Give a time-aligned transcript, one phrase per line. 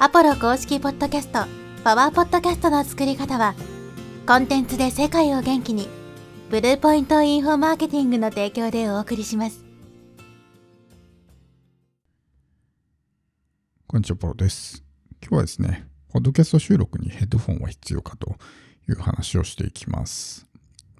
[0.00, 1.44] アポロ公式ポッドキャスト、
[1.84, 3.54] パワーポッドキャストの作り方は、
[4.26, 5.88] コンテンツで世界を元気に、
[6.50, 9.64] ブルーポイントインフォマーケティングの提供でお送りします。
[13.86, 14.82] こんにちは、ポロです。
[15.22, 18.36] 今日はですね、ポッドキャスト収録にヘッドフォンは必要かと
[18.88, 20.44] いう話をしていきます。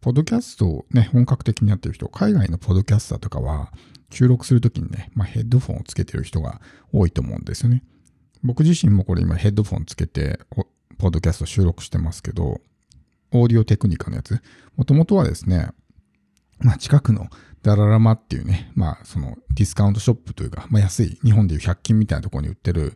[0.00, 3.72] ポッドキャストをね、本格的にやってる人、海外のポッドキャスターとかは、
[4.12, 6.60] 収録するときにね、まあ、ヘッドフォンをつけてる人が
[6.92, 7.84] 多いと思うんですよね。
[8.42, 10.40] 僕自身もこれ今ヘッドフォンつけて、
[10.98, 12.60] ポッドキャスト収録してますけど、
[13.32, 14.40] オーディオテクニカのやつ、
[14.76, 15.70] もともとはですね、
[16.58, 17.28] まあ、近くの
[17.62, 22.94] ダララマっていうね、まあ、そのディスカウントショップというか、まあ、安い、日本でいう100均みたいなところに売ってる、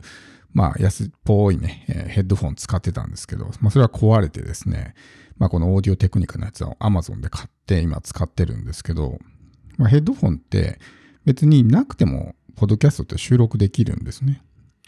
[0.52, 4.94] まあ、安っぽいね、えーヘッドフォン使ってたんですけど、まあ、それは壊れてですね、
[5.36, 9.18] まあ、このオーディオテクニカのやつを Amazon で買って今使ってるんですけど、
[9.76, 10.78] まあ、ヘッドフォンって
[11.24, 14.42] 別になくても、ポッドキャストって収録できるんですね。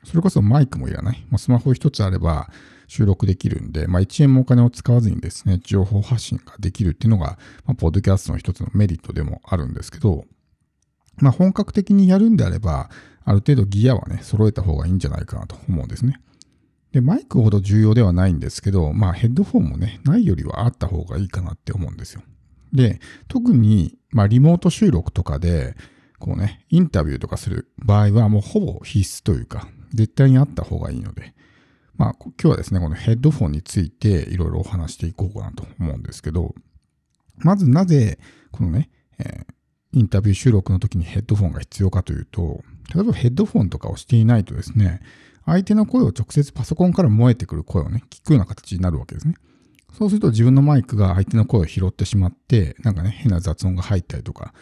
[0.06, 1.26] それこそマイクもいらない。
[1.30, 2.48] まあ、スマホ一つあれば
[2.86, 10.24] 収録できるんで、まあ、1円もお金を使わずにですね、情報発信ができるっていうのが、まあ、ポッドキャストの一つのメリットでもあるんですけど、
[11.16, 12.88] まあ、本格的にやるんであれば、
[13.24, 16.20] ある程度ギアはね、揃えた方がいいんじゃないかなと思うんですね。
[16.92, 22.22] で、マイクほど重要ではないんですけど、まあ、ヘッドフォンもね、ないよりはあった方がいいかなって思うんですよ。
[22.72, 25.76] で、特に、まあ、リモート収録とかで、
[26.18, 31.34] こうね、インタビューとかする場合はもうほぼ必須というか、絶対にあった方がいいので、
[31.96, 36.54] まあ今日はですね、このヘッドフォンについていろいろお話していこうかなと思うんですけど、
[37.38, 38.18] まずなぜ、
[38.50, 39.56] このね、えー
[39.96, 42.62] インタビュー収録の時にヘッドフォンが必要かというと、
[42.94, 45.00] 例えばヘッドフォンとかをしていないとですね、
[45.46, 49.36] 相手の声を直接パソコンから燃えてくる声をね、聞くような形になるわけですね。
[49.96, 54.52] そうすると自分のマイクが相手の声を拾ってしまって、なんかね、変な雑音が入ったりとか、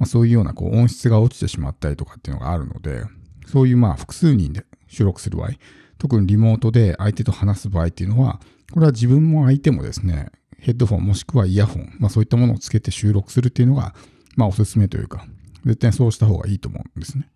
[0.00, 3.04] まあ、そういうようなこう音質が落ちてしまったりとかっていうのがあるので、
[3.46, 5.50] そういうまあ複数人で収録する場合、
[5.98, 8.40] 特にリモートで相手と話す場合っていうのは、
[8.72, 13.94] これは自分も相手もですね、ヘッドフォンもしくはイヤホン、まあそういったものをつけて収録するっていうのが、
[14.36, 15.26] まあおすすめというか、
[15.64, 17.28] 絶対そうした方がいいと思うんですね。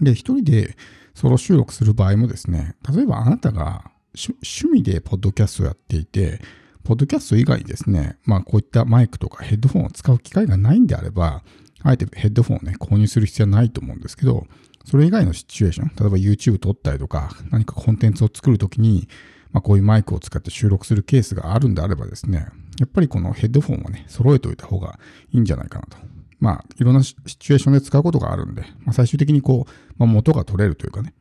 [0.00, 0.76] で、一人で
[1.14, 6.40] ソロ収録する場合もですね、例えばあなたが趣味でポッドキャストをやっていて、
[6.84, 11.42] ポッドキャスト以外にですね、まあこういったマイクとかヘッドフォンを使う機会がないんであれば、
[11.82, 14.46] あえてヘッドフォンをね、購入する必要はないと思うんですけど、
[14.86, 19.08] それ以外のシチュエーション、例えば YouTube 撮ったりとか、何かコンテンツを作るときに、
[19.50, 22.46] まあこういうマイクを使って収録するケースがあるんであればですね、
[22.78, 25.00] やっぱりこのヘッドフォンをね、揃えておいた方が
[25.32, 25.98] いいんじゃないかなと。
[26.38, 31.14] まあ、いろんなシチュエーションで使うことがあるんで、まあ最終的にこう、まあ元が取れるというかね、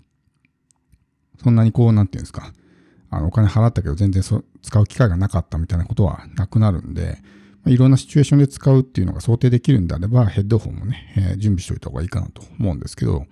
[1.41, 2.53] そんなにこう、なんていうんですか、
[3.09, 7.17] あの、お金払ったけど全然そ使う機会がなかったみたいなことはなくなるんで、
[7.63, 13.25] まあいろんなシチュエーションで使うっていうのが想定できるんであれば、ヘッドフォンもね、えー準備しておいた方がいいかなと思うんですけど、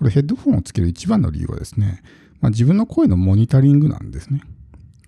[0.00, 2.02] これヘッドフォンをつける一番の理由はですね、
[2.40, 4.40] まあ、自分の声のモニタリングなんですね。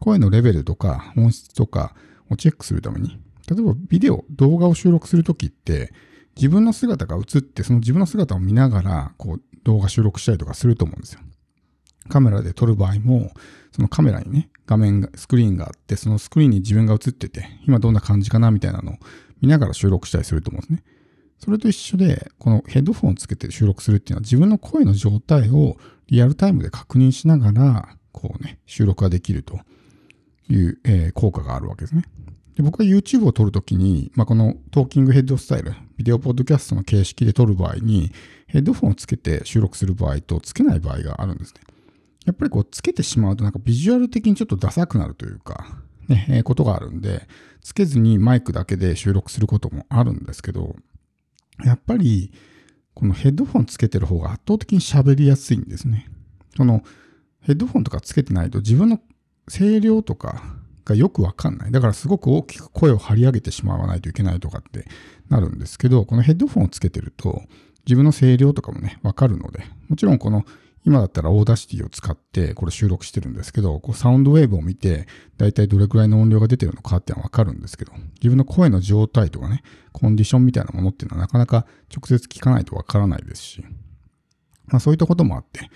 [0.01, 1.95] 声のレベルとか音質とか
[2.29, 5.95] をチェックするために、例えばビデオ、動画を収録するときって、
[6.37, 11.21] 自分の姿が映って、その自分の姿を見ながら、こう、動画収録したりとかすると思うんですよ。
[12.11, 13.33] カメラで撮る場合も、
[13.71, 18.95] そのカメラにね、画面が、スクリーンがあって、そのスクリーンに自分が映ってて、今どんな感じかなみたいなのを
[19.41, 20.85] 見ながら収録したりすると思うんですね。
[21.43, 25.77] それと一緒で、このヘッドフォンをつけて収録するっていうのは自分の声の状態を
[26.07, 29.59] リアルタイムで確認しながら、こうね、収録ができると
[30.49, 32.05] いう、えー効果があるわけですね。
[32.55, 38.13] で僕は YouTube を撮るときに、まあ、このトーキングヘッドスタイル、ビデオポッドキャストの形式で撮る場合に、
[38.47, 41.63] ヘッドフォンをつけて収録する場合とつけない場合があるんですね。
[42.25, 45.67] やっぱりこうつけてしまうとなんかビジュアル的にちょっとダサくなるというか、
[46.07, 47.27] ね、えーことがあるんで、
[47.63, 50.77] つけずにマイクだけで収録することもあるんですけど、
[51.65, 52.33] やっぱり
[52.95, 56.07] このヘッドフォンつけてる方が圧倒的に喋りやすいんですね。
[56.57, 56.83] その
[57.41, 59.01] ヘッドフォンとかつけてないと自分の
[59.49, 60.43] 声量とか
[60.85, 61.73] がよくわかんない。
[61.73, 64.87] だからすごく大きく声を張り上げてしまわないといけないとかって
[65.29, 67.43] なるんですけど、このヘッドフォンをつけてると
[67.87, 70.45] 自分の声量とかもね、わかるので、もちろんこの
[70.85, 75.07] 今だったら Audacity を使ってこれ収録してるんですけど、こうサウンドウェーブを見て、
[75.39, 79.63] だいたいどれくらいの音量が出てるのかっていうのはわかるんですけど、自分の声の状態とかね、
[79.93, 83.65] コンディションみたいなものっていうのはなかなか直接聞かないとわからないですし、
[84.67, 85.71] まあそういったこともあって、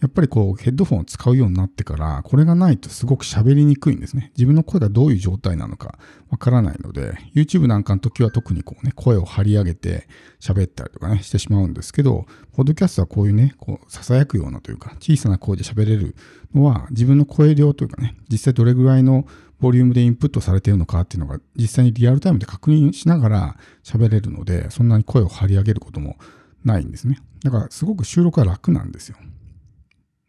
[0.00, 4.32] やっぱりこうヘッドフォンを使うようになってから、これがないとすごく喋りにくいんですね。
[4.34, 5.98] 自分の声がどういう状態なのか
[6.30, 10.08] わからないので、YouTube なんかの時は特にこうね、声を張り上げて
[10.40, 16.14] 喋ったりとかね、してしまうんですけど、ポッドキャストはこういうね、こう、囁くようなというか、小さな声で喋れる
[16.54, 19.26] のは、自分の声量というかね、実際どれぐらいの
[19.60, 26.16] ボリュームでインプットされているのかっていうのが、実際にリアルタイムで確認しながら喋れるので、そんなに声を張り上げることも
[26.64, 27.18] ないんですね。
[27.44, 29.16] だから、すごく収録は楽なんですよ。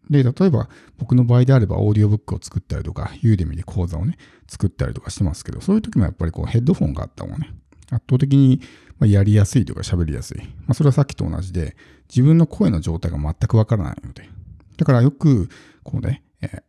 [0.09, 4.18] で、例えば僕の場合であればオーディオブックを作ったりとか、ユーデミで講座をね、
[4.48, 7.53] 作ったりとかしてますけど、そういう時もやっぱりこうヘッドフォンがあった方がね、
[7.89, 8.62] 圧倒的に
[9.01, 10.38] やりやすいというか喋りやすい。
[10.38, 11.75] まあ、それはさっきと同じで、
[12.09, 14.30] 自分の声の状態が全くわからないので。
[14.77, 15.50] だからよく、
[15.83, 16.62] こうね、えー、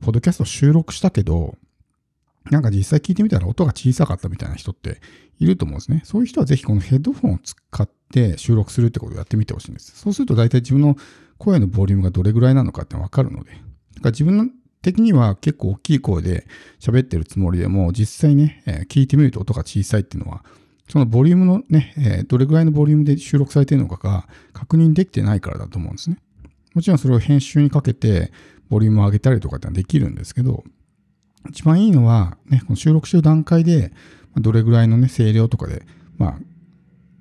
[0.00, 1.56] ポッドキャスト収録したけど、
[2.50, 5.00] なんか実際聞いてみたら音が小さかったみたいな人って
[5.38, 6.02] いると思うんですね。
[6.04, 9.96] そういう人はぜひこのヘッドフォンを使って収録するってことをやってみてほしいんです。
[9.96, 10.96] そうすると大体自分の
[11.38, 13.50] 声のボリュームがどれぐらいなのかってわかるので。
[13.50, 13.62] だか
[14.04, 14.52] ら自分
[14.82, 16.46] 的には結構大きい声で
[16.78, 20.42] 喋ってるつもりでも実際ね、えー、聞いてみると音が小さいっていうのは
[20.88, 26.18] そのボリュームのね、えー、どれぐらいのボリュームで収録されているのかが確認できてないからだと思うんですね。
[26.74, 28.32] もちろんそれを編集にかけて
[28.68, 30.64] ボリュームを上げたりとかってのはできるんですけど、
[31.48, 33.92] 一番いいのは、ね、この収録してる段階で、
[34.36, 35.84] どれぐらいのね、声量とかで、
[36.18, 36.38] まあ、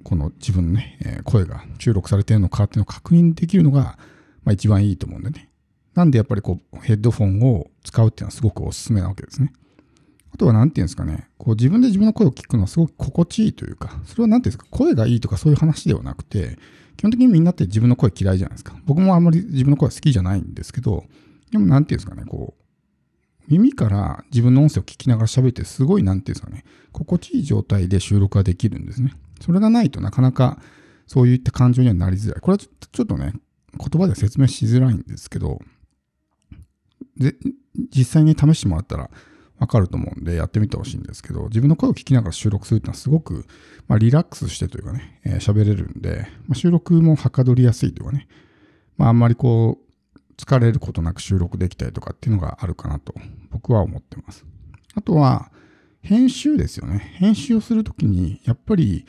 [0.10, 4.00] この自分のね、え声が収録されてるのかっていうのを確認できるのが、
[4.44, 5.50] まあ一番いいと思うんでね。
[5.94, 9.54] なんでやっぱりこう、ヘッドフォンを使うっていうのはすごくおすすめなわけですね。
[10.34, 16.58] あとは何て言うんですかね、こう自分で自分の声を聞くのはすごく心地いいというか、それは何て言うんですか、声がいいとかそういう話ではなくて、
[16.98, 18.76] 基本的にみんなって自分の声嫌いじゃないですか。
[18.86, 21.04] 僕もあんまり自分の声は好きじゃないんですけど、
[21.52, 22.64] でも何て言うんですかね、こう、
[23.48, 26.64] 耳から自分の音声を聞きながら喋ってすごい何て言うんですかね、
[26.94, 29.14] 心地いい状態で収録ができるんですね。
[29.40, 30.60] それがないとなかなか
[31.08, 32.42] そういった感情にはなりづらい。
[32.42, 33.34] これはちょっとね、
[33.78, 35.60] 言葉で説明しづらいんですけど、
[37.18, 37.36] で
[37.90, 39.10] 実際に試してもらったら
[39.60, 43.46] わかると思うんでやってみてほしいんですけど、自分の声を聞きながら収録するっていうのはすごく、
[43.88, 48.28] まあ、リラックスしてというかね、えー、喋れるんで、まあ、収録もはかどりやすいというかね、
[48.98, 53.14] まあ、あんまりこう、疲れることなく収録できたりとかっていうのがあるかなと
[53.52, 54.46] 僕は思ってます。
[54.96, 55.52] あとは、
[56.02, 57.14] 編集ですよね。
[57.18, 59.06] 編集をするときに、やっぱり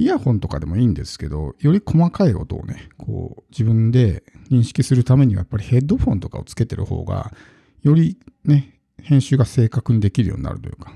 [0.00, 7.34] イヤホンとかでもいいんですけど、より細かい音をね、こう自分で認識するためにはやっぱりヘッドフォンとかをつけてる方が、
[7.82, 8.16] より
[8.46, 10.94] ね、編集が正確にできるようになるというか、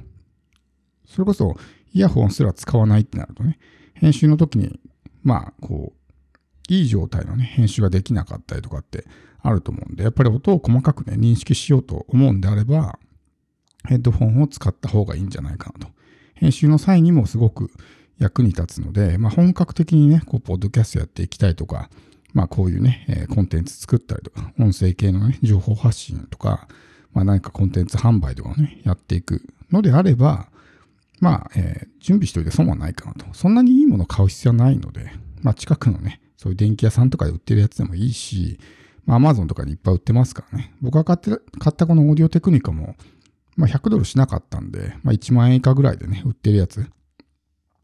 [1.05, 1.55] それこそ
[1.93, 3.59] イヤホンすら使わないってなるとね、
[3.93, 4.81] 編集の時に、
[5.23, 9.05] まあ、こう、いい状態のね、編集ができなかったりとかって
[9.41, 12.99] あると思うんで、やっぱり音を細かくね、認識しようと思うんであれば、
[13.87, 15.93] ヘッドフォンを使った方がいいんじゃないかなと。
[16.33, 17.71] 編集の際にもすごく
[18.19, 21.91] 役に立つので、まあ、本格的にね、こう、ポッドキャストやっていきたいとか、
[22.33, 26.69] まあ、こういうね、え、コンテンツ作ったりとか、音声系のね、情報発信とか、
[27.13, 30.49] まあ、何かコンテンツ販売とかをね、やっていくのであれば、
[31.21, 33.27] まあ、えー、準備しておいて損はないかなと。
[33.33, 35.13] そんなにいいもの買う必要はないので、
[35.43, 38.59] まあ、近くのね、そういう電気屋さんとかで売ってるやつでもいいし、
[39.07, 40.75] まあ、Amazon とかでいっぱい売ってますからね。
[40.83, 42.97] 僕が買って、買ったこのオーディオテクニカも、
[43.57, 46.85] まあ、100ドルしなかったんで、まあ、1万円以下ぐらいでね、売ってるやつ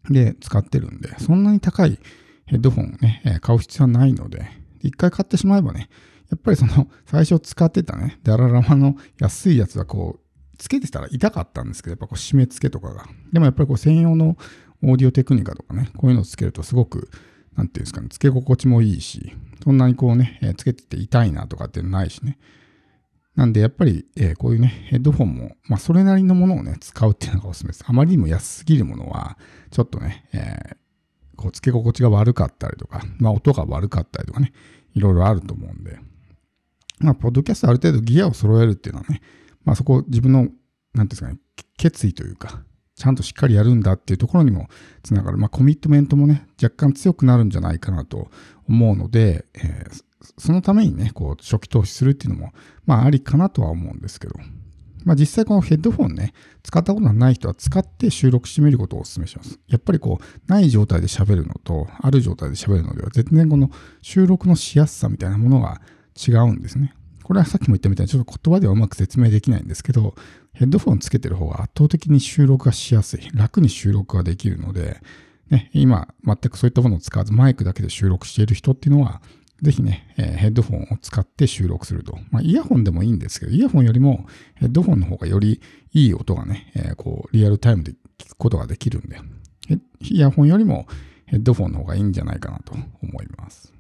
[0.09, 1.99] で使ってるんで、そんなに高い
[2.47, 4.47] ヘッドフォンね、買う必要はないので、
[4.81, 5.89] 一回買ってしまえばね、
[6.31, 13.07] やっぱりその最初使ってたね、ダララマの安いやつはこう、つけてたら痛かったんですけど、やっぱこう締め付けとかが。
[13.33, 14.37] でもやっぱりこう専用の
[14.83, 17.11] オーディオテクニカとかね、こういうのをつけるとすごく、
[17.57, 19.33] なんていうんですかね、つけ心地もいいし、
[19.63, 22.39] そんなにこうね、つけてて痛いなとかってないしね。
[23.37, 27.85] なんでやっぱり、えー、こういうね、ヘッドフォンも、まあそれなりのものをね、使うっていうのがおすすめです。
[27.87, 29.39] あまりにも安すぎるものは、
[29.71, 30.77] ちょっとね、えー、
[31.37, 34.53] こう、つけ心地が悪かったりとか、まあ音が悪かったりとかね、
[34.95, 35.99] いろいろあると思うんで、
[36.99, 39.23] まあ、ポッドキャストある程度ギアを揃えるっていうのはね、
[39.65, 40.53] まあそこ自分の、なんてい
[41.01, 41.39] うんですかね、
[41.79, 42.63] 決意というか、
[42.95, 44.69] ちゃんとしっかりやるんだっていうところにも
[45.03, 45.39] つながる。
[45.39, 48.31] まあコミットメントもね、若干強くなるんじゃないかなと
[48.69, 50.05] 思うので、えー、
[50.39, 52.53] そのためにね、こう初期投資するっていうのも、
[52.87, 54.35] まあありかなとは思うんですけど、
[55.05, 59.59] まあ実際このヘッドフォンね、使ったことがない人は使って収録してみることをお勧めします。
[59.69, 63.71] やっぱりこう、ない状態で喋るのと、ある状態で喋るのでは、全然この
[64.03, 65.81] 収録のしやすさみたいなものが
[66.17, 66.95] 違うんですね。
[67.23, 70.15] これはさっきも言ったみたいにちょっと言葉ではうまく説明できないんですけど、
[70.53, 73.31] ヘッドフォンつけてる方が圧倒的に収録がしやすい。
[73.33, 75.01] 楽に収録ができるので、
[75.49, 79.23] ね、今全くそういったものを使わずマイクだけで収録している人っていうのは、
[79.63, 82.19] ぜひね、えー、ヘッドフォンを使って収録すると。
[82.31, 85.61] まあ、イヤホンでもいいんですけど、イヤホンよりもヘッドフォンの方がより
[85.93, 89.19] いい音がね、えー、こう、リアルタイムで聞くことができるんで、
[90.01, 90.87] イヤホンよりも
[91.27, 93.73] ヘッドフォンの方がいいんじゃないかなと思います。